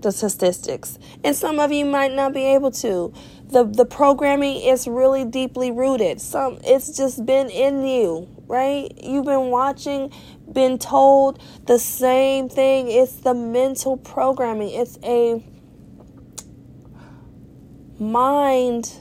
[0.00, 0.98] the statistics.
[1.24, 3.12] And some of you might not be able to.
[3.46, 6.20] The, the programming is really deeply rooted.
[6.20, 8.92] Some it's just been in you, right?
[9.02, 10.12] You've been watching,
[10.50, 12.90] been told the same thing.
[12.90, 14.70] It's the mental programming.
[14.70, 15.42] It's a
[17.98, 18.92] mind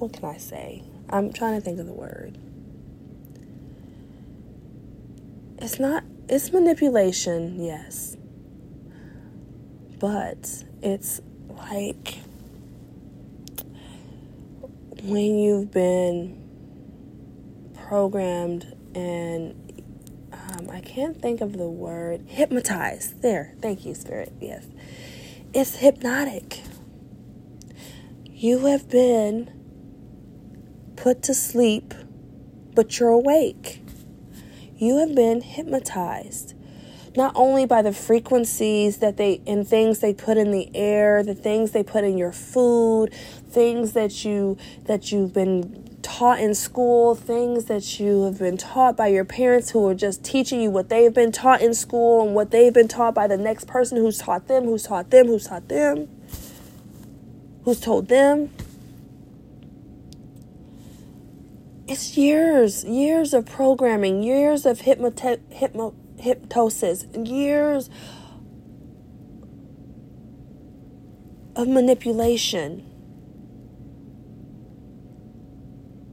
[0.00, 0.82] what can I say?
[1.10, 2.38] I'm trying to think of the word.
[5.58, 8.16] It's not, it's manipulation, yes.
[9.98, 12.16] But it's like
[15.02, 16.40] when you've been
[17.74, 19.54] programmed and
[20.32, 23.20] um, I can't think of the word hypnotized.
[23.20, 24.32] There, thank you, Spirit.
[24.40, 24.66] Yes,
[25.52, 26.60] it's hypnotic.
[28.24, 29.59] You have been
[31.00, 31.94] put to sleep,
[32.74, 33.82] but you're awake.
[34.76, 36.54] You have been hypnotized
[37.16, 41.34] not only by the frequencies that they and things they put in the air, the
[41.34, 43.12] things they put in your food,
[43.48, 48.96] things that you that you've been taught in school, things that you have been taught
[48.96, 52.34] by your parents who are just teaching you what they've been taught in school and
[52.34, 55.46] what they've been taught by the next person who's taught them, who's taught them, who's
[55.46, 56.08] taught them,
[57.64, 58.50] who's told them.
[61.90, 67.90] It's years, years of programming, years of hypnoti- hypno- hypnosis, years
[71.56, 72.86] of manipulation.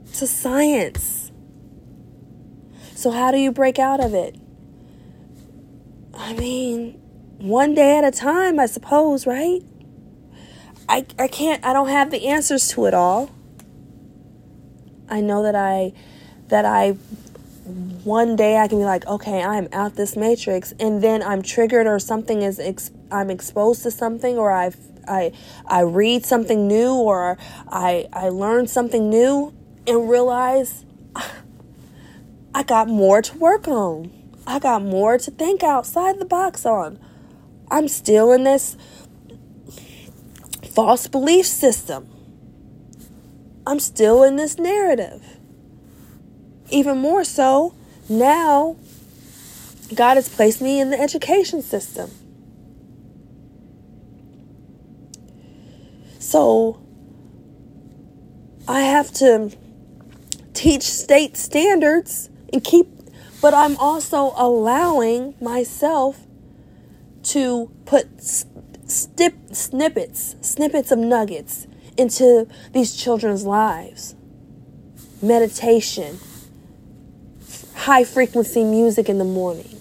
[0.08, 1.32] It's a science.
[2.96, 4.36] So, how do you break out of it?
[6.12, 6.94] I mean,
[7.38, 9.62] one day at a time, I suppose, right?
[10.90, 13.30] I, I can't I don't have the answers to it all.
[15.10, 15.94] I know that I
[16.50, 16.92] that I
[18.04, 21.88] one day I can be like, okay, I'm out this matrix, and then I'm triggered
[21.88, 24.72] or something is ex- I'm exposed to something or I
[25.08, 25.32] I
[25.66, 27.38] I read something new or
[27.68, 29.54] I I learn something new
[29.86, 30.86] and realize
[32.54, 34.12] I got more to work on.
[34.46, 37.00] I got more to think outside the box on.
[37.70, 38.78] I'm still in this
[40.74, 42.17] false belief system.
[43.68, 45.40] I'm still in this narrative.
[46.70, 47.76] Even more so,
[48.08, 48.78] now
[49.94, 52.10] God has placed me in the education system.
[56.18, 56.80] So
[58.70, 59.52] I have to
[60.54, 62.88] teach state standards and keep,
[63.42, 66.26] but I'm also allowing myself
[67.24, 71.67] to put snip, snippets, snippets of nuggets
[71.98, 74.16] into these children's lives.
[75.22, 76.20] Meditation,
[77.76, 79.78] high frequency music in the morning.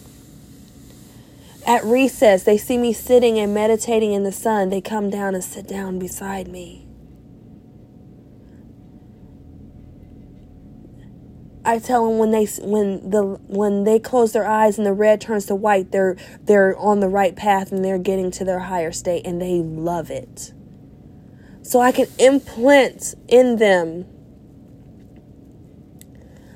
[1.66, 4.70] At recess, they see me sitting and meditating in the sun.
[4.70, 6.86] They come down and sit down beside me.
[11.64, 15.20] I tell them when they when the when they close their eyes and the red
[15.20, 18.92] turns to white, they're they're on the right path and they're getting to their higher
[18.92, 20.52] state and they love it.
[21.66, 24.06] So I can implant in them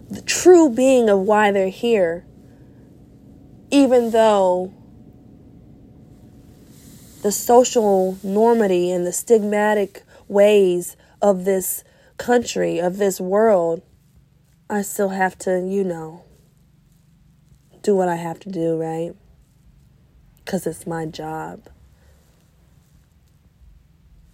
[0.09, 2.25] the true being of why they're here,
[3.73, 4.73] even though
[7.23, 11.83] the social normity and the stigmatic ways of this
[12.17, 13.83] country, of this world,
[14.71, 16.23] I still have to, you know,
[17.83, 19.17] do what I have to do, right?
[20.45, 21.69] Because it's my job.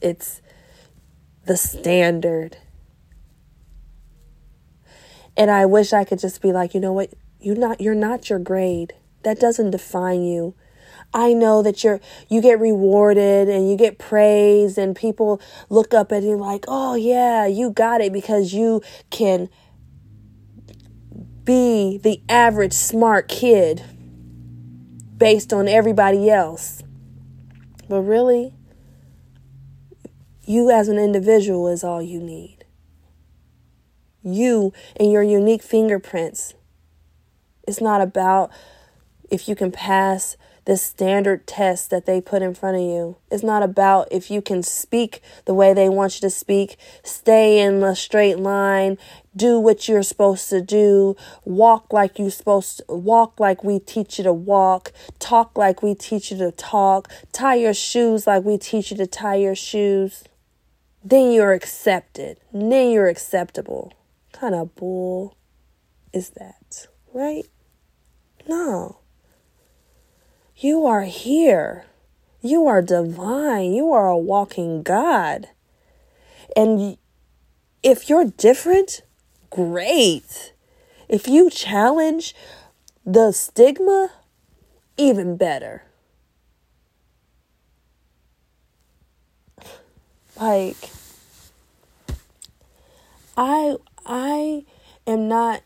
[0.02, 0.42] It's
[1.46, 2.58] the standard.
[5.36, 7.14] And I wish I could just be like, you know what?
[7.40, 8.94] You're not you're not your grade.
[9.22, 10.54] That doesn't define you.
[11.12, 16.10] I know that you're you get rewarded and you get praised and people look up
[16.10, 19.48] at you like, "Oh yeah, you got it because you can
[21.44, 23.82] be the average smart kid
[25.16, 26.82] based on everybody else."
[27.88, 28.55] But really,
[30.46, 32.64] you as an individual is all you need.
[34.22, 36.54] You and your unique fingerprints.
[37.66, 38.50] It's not about
[39.28, 40.36] if you can pass
[40.66, 43.16] this standard test that they put in front of you.
[43.30, 47.60] It's not about if you can speak the way they want you to speak, stay
[47.60, 48.98] in a straight line,
[49.34, 54.18] do what you're supposed to do, walk like you're supposed to walk like we teach
[54.18, 58.58] you to walk, talk like we teach you to talk, tie your shoes like we
[58.58, 60.24] teach you to tie your shoes
[61.08, 62.38] then you're accepted.
[62.52, 63.92] Then you're acceptable.
[64.32, 65.36] Kind of bull
[66.12, 66.88] is that?
[67.14, 67.44] Right?
[68.48, 68.98] No.
[70.56, 71.84] You are here.
[72.40, 73.72] You are divine.
[73.72, 75.48] You are a walking God.
[76.56, 76.98] And
[77.84, 79.02] if you're different,
[79.48, 80.54] great.
[81.08, 82.34] If you challenge
[83.04, 84.10] the stigma,
[84.96, 85.85] even better.
[90.40, 90.90] Like,
[93.36, 94.64] I I
[95.06, 95.62] am not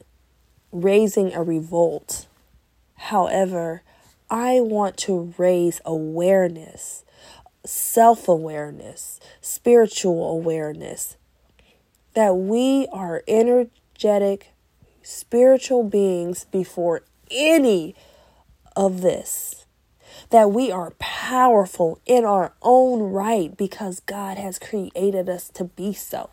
[0.71, 2.27] raising a revolt.
[2.97, 3.83] However,
[4.31, 7.05] I want to raise awareness,
[7.65, 11.17] self awareness, spiritual awareness
[12.15, 14.53] that we are energetic,
[15.03, 17.95] spiritual beings before any
[18.77, 19.60] of this.
[20.31, 25.93] That we are powerful in our own right because God has created us to be
[25.93, 26.31] so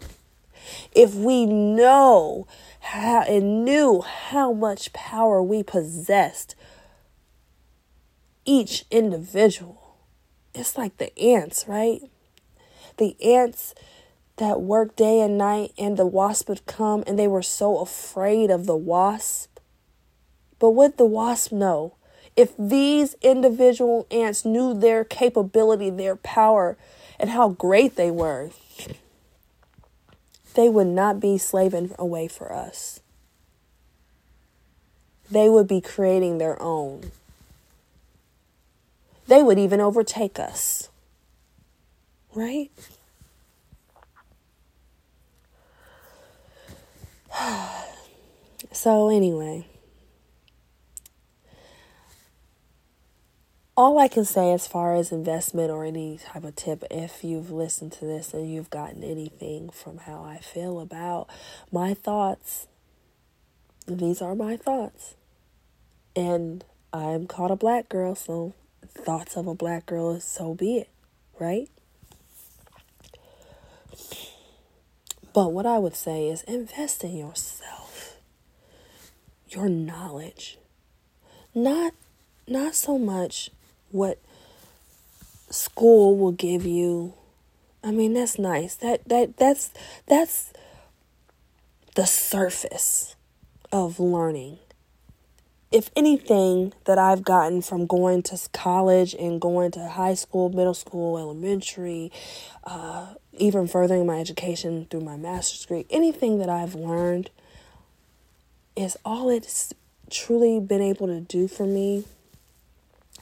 [0.94, 2.48] if we know
[2.80, 6.56] how and knew how much power we possessed,
[8.46, 9.98] each individual,
[10.54, 12.02] it's like the ants, right?
[12.98, 13.76] The ants
[14.38, 18.52] that work day and night, and the wasp would come, and they were so afraid
[18.52, 19.60] of the wasp.
[20.60, 21.96] But would the wasp know?
[22.38, 26.78] If these individual ants knew their capability, their power,
[27.20, 28.52] and how great they were,
[30.54, 33.00] they would not be slaving away for us.
[35.32, 37.12] They would be creating their own.
[39.28, 40.90] They would even overtake us.
[42.36, 42.70] Right?
[48.72, 49.66] so, anyway,
[53.78, 57.52] all I can say as far as investment or any type of tip, if you've
[57.52, 61.30] listened to this and you've gotten anything from how I feel about
[61.72, 62.66] my thoughts,
[63.86, 65.14] these are my thoughts.
[66.16, 70.78] And I'm called a black girl, so thoughts of a black girl is so be
[70.78, 70.90] it,
[71.40, 71.70] right?
[75.34, 78.16] But what I would say is invest in yourself,
[79.48, 80.58] your knowledge.
[81.54, 81.94] Not
[82.48, 83.52] not so much
[83.92, 84.20] what
[85.50, 87.14] school will give you.
[87.84, 88.76] I mean, that's nice.
[88.76, 89.72] That that that's
[90.08, 90.54] that's
[91.96, 93.16] the surface
[93.72, 94.60] of learning.
[95.70, 100.74] If anything that I've gotten from going to college and going to high school, middle
[100.74, 102.12] school, elementary,
[102.64, 107.32] uh, even furthering my education through my master's degree, anything that I've learned
[108.78, 109.74] is all it's
[110.10, 112.06] truly been able to do for me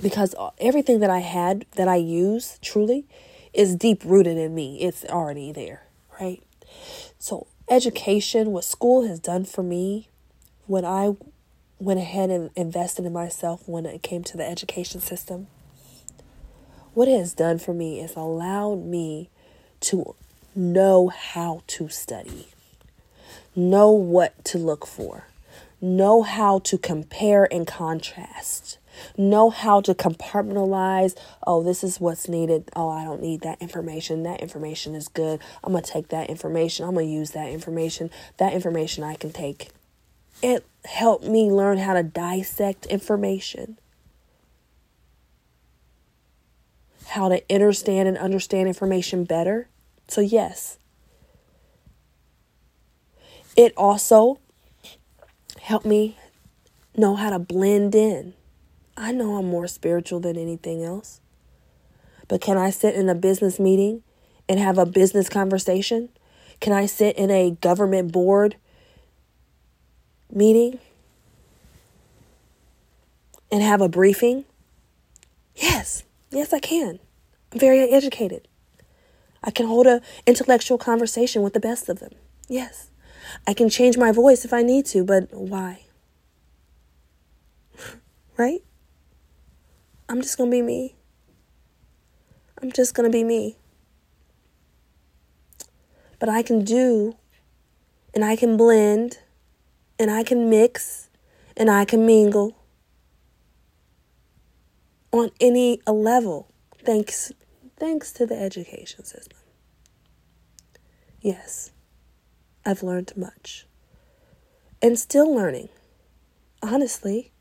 [0.01, 3.05] because everything that I had that I use truly
[3.53, 4.81] is deep rooted in me.
[4.81, 5.83] It's already there,
[6.19, 6.43] right?
[7.17, 10.09] So, education, what school has done for me,
[10.67, 11.15] when I
[11.79, 15.47] went ahead and invested in myself when it came to the education system,
[16.93, 19.29] what it has done for me is allowed me
[19.81, 20.15] to
[20.55, 22.47] know how to study,
[23.55, 25.27] know what to look for,
[25.81, 28.77] know how to compare and contrast
[29.17, 31.17] Know how to compartmentalize.
[31.45, 32.69] Oh, this is what's needed.
[32.75, 34.23] Oh, I don't need that information.
[34.23, 35.39] That information is good.
[35.63, 36.85] I'm going to take that information.
[36.85, 38.09] I'm going to use that information.
[38.37, 39.69] That information I can take.
[40.41, 43.77] It helped me learn how to dissect information.
[47.07, 49.67] How to understand and understand information better.
[50.07, 50.77] So, yes.
[53.55, 54.39] It also
[55.61, 56.17] helped me
[56.95, 58.33] know how to blend in.
[58.97, 61.19] I know I'm more spiritual than anything else.
[62.27, 64.03] But can I sit in a business meeting
[64.47, 66.09] and have a business conversation?
[66.59, 68.55] Can I sit in a government board
[70.31, 70.79] meeting
[73.51, 74.45] and have a briefing?
[75.55, 76.99] Yes, yes, I can.
[77.51, 78.47] I'm very educated.
[79.43, 82.13] I can hold an intellectual conversation with the best of them.
[82.47, 82.89] Yes.
[83.45, 85.81] I can change my voice if I need to, but why?
[88.37, 88.63] right?
[90.07, 90.95] I'm just to be me.
[92.61, 93.57] I'm just to be me.
[96.19, 97.15] But I can do,
[98.13, 99.19] and I can blend,
[99.99, 101.09] and I can mix,
[101.57, 102.55] and I can mingle
[105.11, 106.51] on any level
[106.83, 107.31] thanks
[107.77, 109.39] thanks to the education system.
[111.21, 111.71] Yes.
[112.65, 113.67] I've learned much.
[114.81, 115.69] And still learning.
[116.63, 117.31] Honestly,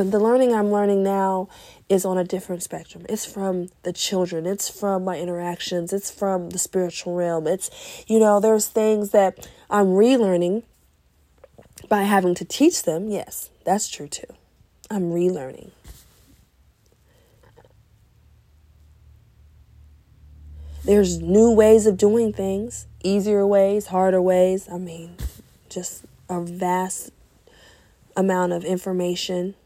[0.00, 1.50] but the learning I'm learning now
[1.90, 3.04] is on a different spectrum.
[3.10, 7.46] It's from the children, it's from my interactions, it's from the spiritual realm.
[7.46, 7.70] It's,
[8.06, 10.62] you know, there's things that I'm relearning
[11.90, 13.10] by having to teach them.
[13.10, 14.24] Yes, that's true too.
[14.90, 15.70] I'm relearning.
[20.82, 24.66] There's new ways of doing things, easier ways, harder ways.
[24.66, 25.16] I mean,
[25.68, 27.10] just a vast
[28.16, 29.56] amount of information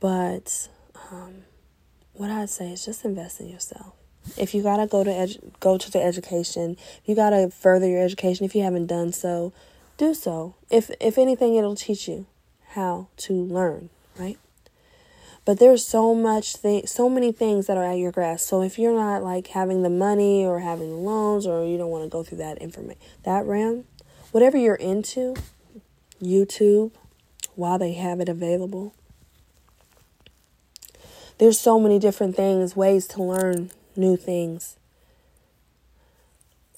[0.00, 0.68] But
[1.10, 1.44] um,
[2.12, 3.94] what I'd say is just invest in yourself.
[4.36, 8.54] If you gotta go to go to the education, you gotta further your education, if
[8.54, 9.52] you haven't done so,
[9.96, 10.54] do so.
[10.70, 12.26] If if anything, it'll teach you
[12.70, 13.88] how to learn,
[14.18, 14.38] right?
[15.44, 18.46] But there's so much thing, so many things that are at your grasp.
[18.46, 22.04] So if you're not like having the money or having loans, or you don't want
[22.04, 23.84] to go through that information, that realm,
[24.30, 25.34] whatever you're into,
[26.22, 26.92] YouTube,
[27.54, 28.94] while they have it available,
[31.38, 34.76] there's so many different things, ways to learn new things.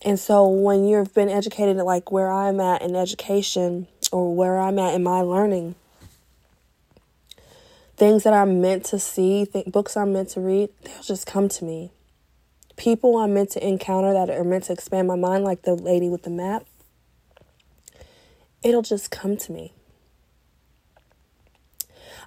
[0.02, 4.78] And so when you've been educated like where I'm at in education or where I'm
[4.78, 5.74] at in my learning,
[7.96, 11.50] things that I'm meant to see, th- books I'm meant to read, they'll just come
[11.50, 11.90] to me.
[12.76, 16.08] People I'm meant to encounter that are meant to expand my mind, like the lady
[16.08, 16.64] with the map,
[18.62, 19.74] it'll just come to me.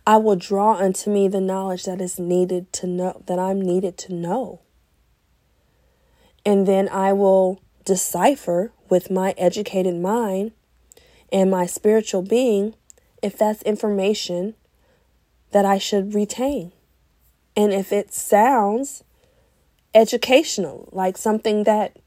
[0.05, 3.97] I will draw unto me the knowledge that is needed to know, that I'm needed
[3.99, 4.61] to know.
[6.45, 10.51] And then I will decipher with my educated mind
[11.31, 12.75] and my spiritual being
[13.21, 14.55] if that's information
[15.51, 16.73] that I should retain.
[17.55, 19.03] And if it sounds
[19.93, 21.97] educational, like something that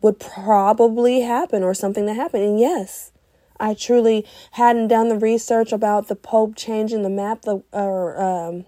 [0.00, 2.44] would probably happen or something that happened.
[2.44, 3.10] And yes,
[3.58, 8.66] I truly hadn't done the research about the Pope changing the map, the, or um,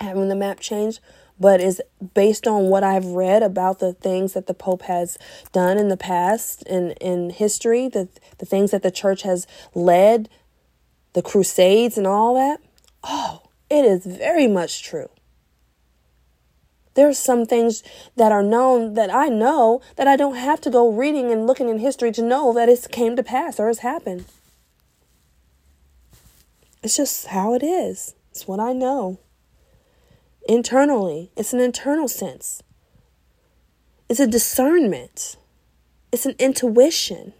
[0.00, 1.00] having the map changed,
[1.38, 1.82] but is
[2.14, 5.18] based on what I've read about the things that the Pope has
[5.52, 10.28] done in the past in, in history, the, the things that the church has led,
[11.12, 12.60] the Crusades and all that.
[13.04, 15.08] Oh, it is very much true.
[16.96, 17.82] There's some things
[18.16, 21.68] that are known that I know that I don't have to go reading and looking
[21.68, 24.24] in history to know that it came to pass or has happened.
[26.82, 28.14] It's just how it is.
[28.30, 29.18] It's what I know.
[30.48, 32.62] Internally, it's an internal sense.
[34.08, 35.36] It's a discernment.
[36.12, 37.34] It's an intuition.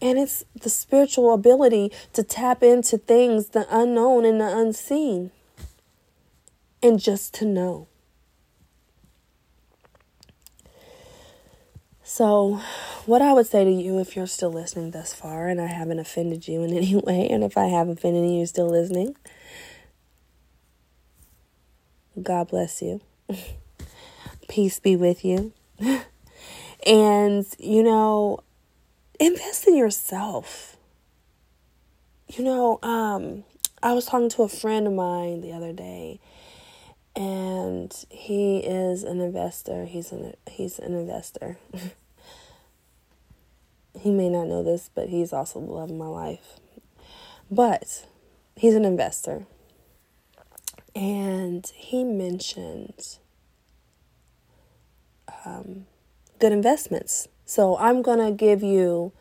[0.00, 5.30] And it's the spiritual ability to tap into things, the unknown and the unseen
[6.82, 7.88] and just to know.
[12.02, 12.60] So,
[13.04, 15.98] what I would say to you if you're still listening thus far and I haven't
[15.98, 19.14] offended you in any way, and if I have offended you, still listening,
[22.22, 23.00] God bless you.
[24.48, 25.52] Peace be with you.
[26.86, 28.40] and, you know,
[29.20, 30.76] invest in yourself.
[32.28, 33.44] You know, um,
[33.82, 36.20] I was talking to a friend of mine the other day,
[37.18, 39.86] and he is an investor.
[39.86, 41.58] He's an he's an investor.
[44.00, 46.60] he may not know this, but he's also the love of my life.
[47.50, 48.06] But
[48.54, 49.46] he's an investor.
[50.94, 53.18] And he mentioned
[55.44, 55.86] um,
[56.38, 57.26] good investments.
[57.44, 59.12] So I'm going to give you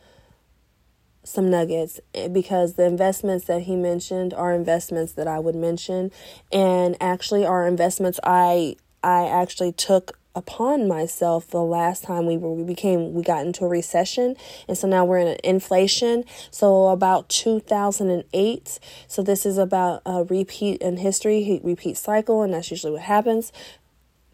[1.27, 6.11] some nuggets eh, because the investments that he mentioned are investments that I would mention.
[6.51, 12.53] And actually are investments I I actually took upon myself the last time we were
[12.53, 14.35] we became we got into a recession.
[14.67, 16.23] And so now we're in an inflation.
[16.49, 22.71] So about 2008 so this is about a repeat in history repeat cycle and that's
[22.71, 23.51] usually what happens.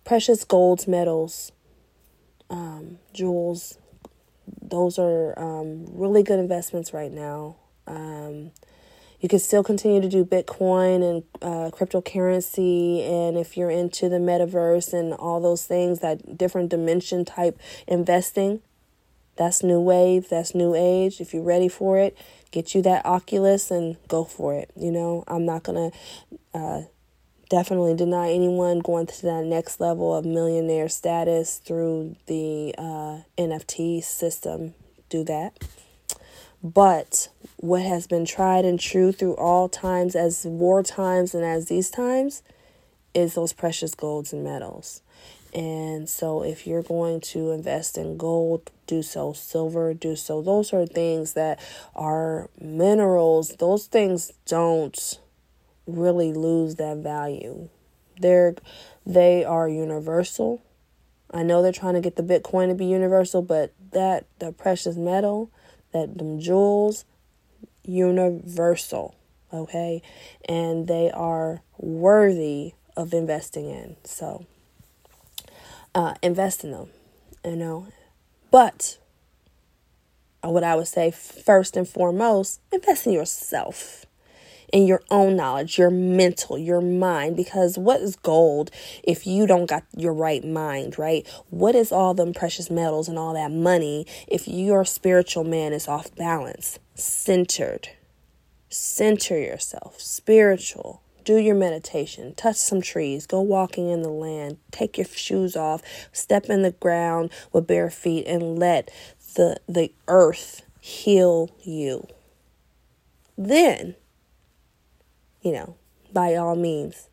[0.03, 1.51] Precious golds metals
[2.49, 3.79] um, jewels
[4.73, 7.57] those are um, really good investments right now.
[7.85, 8.49] Um,
[9.21, 14.17] you can still continue to do Bitcoin and uh, cryptocurrency, and if you're into the
[14.17, 18.61] metaverse and all those things, that different dimension type investing,
[19.35, 21.21] that's new wave, that's new age.
[21.21, 22.17] If you're ready for it,
[22.49, 24.71] get you that Oculus and go for it.
[24.75, 25.91] You know, I'm not gonna
[26.51, 26.81] uh,
[27.49, 34.03] definitely deny anyone going to that next level of millionaire status through the uh, NFT
[34.03, 34.73] system.
[35.09, 35.57] Do that.
[36.63, 37.27] But
[37.57, 41.89] what has been tried and true through all times, as war times and as these
[41.89, 42.41] times,
[43.13, 45.01] is those precious golds and metals.
[45.53, 49.33] And so, if you're going to invest in gold, do so.
[49.33, 50.41] Silver, do so.
[50.41, 51.59] Those are things that
[51.95, 53.49] are minerals.
[53.59, 55.19] Those things don't
[55.85, 57.69] really lose that value.
[58.19, 58.55] They're
[59.05, 60.61] they are universal.
[61.33, 64.95] I know they're trying to get the Bitcoin to be universal, but that the precious
[64.95, 65.49] metal,
[65.91, 67.05] that them jewels,
[67.83, 69.15] universal,
[69.51, 70.01] okay?
[70.47, 73.95] And they are worthy of investing in.
[74.03, 74.45] So
[75.95, 76.89] uh, invest in them,
[77.43, 77.87] you know.
[78.51, 78.99] But
[80.41, 84.05] what I would say first and foremost, invest in yourself
[84.73, 87.37] in your own knowledge, your mental, your mind.
[87.37, 88.71] Because what is gold
[89.03, 91.25] if you don't got your right mind, right?
[91.51, 95.87] What is all them precious metals and all that money if your spiritual man is
[95.87, 97.89] off balance, centered?
[98.67, 101.03] Center yourself, spiritual.
[101.23, 105.81] Do your meditation, touch some trees, go walking in the land, take your shoes off,
[106.11, 108.91] step in the ground with bare feet, and let
[109.35, 112.07] the, the earth heal you.
[113.37, 113.95] Then
[115.43, 115.75] you know,
[116.11, 117.09] by all means,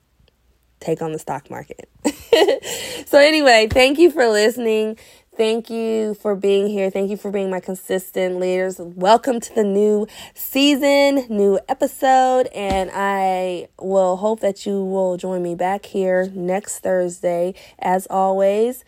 [0.79, 1.89] take on the stock market.
[3.07, 4.97] so, anyway, thank you for listening.
[5.37, 6.91] Thank you for being here.
[6.91, 8.79] Thank you for being my consistent leaders.
[8.79, 15.43] Welcome to the new season, new episode, and I will hope that you will join
[15.43, 17.55] me back here next Thursday.
[17.79, 18.85] As always,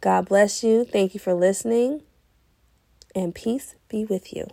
[0.00, 0.84] God bless you.
[0.84, 2.02] Thank you for listening,
[3.14, 4.46] and peace be with you.